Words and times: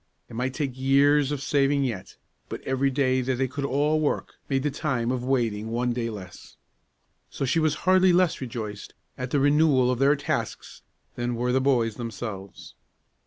It 0.29 0.33
might 0.35 0.55
take 0.55 0.75
years 0.79 1.31
of 1.31 1.43
saving 1.43 1.83
yet, 1.83 2.17
but 2.49 2.61
every 2.63 2.89
day 2.89 3.21
that 3.21 3.35
they 3.37 3.47
could 3.47 3.63
all 3.65 3.99
work 3.99 4.33
made 4.49 4.63
the 4.63 4.71
time 4.71 5.11
of 5.11 5.23
waiting 5.23 5.69
one 5.69 5.93
day 5.93 6.09
less. 6.09 6.57
So 7.29 7.45
she 7.45 7.59
was 7.59 7.75
hardly 7.85 8.11
less 8.11 8.41
rejoiced 8.41 8.95
at 9.15 9.29
the 9.29 9.39
renewal 9.39 9.91
of 9.91 9.99
their 9.99 10.15
tasks 10.15 10.81
than 11.13 11.35
were 11.35 11.51
the 11.51 11.61
boys 11.61 11.97
themselves. 11.97 12.73